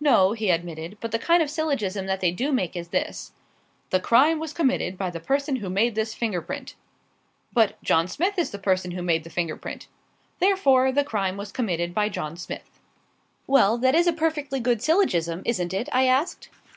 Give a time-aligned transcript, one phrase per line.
[0.00, 0.98] "No," he admitted.
[1.00, 3.30] "But the kind of syllogism that they do make is this
[3.90, 6.74] "'The crime was committed by the person who made this finger print.
[7.52, 9.86] "'But John Smith is the person who made the finger print.
[10.40, 12.80] "'Therefore the crime was committed by John Smith.'"
[13.46, 16.48] "Well, that is a perfectly good syllogism, isn't it?" I asked.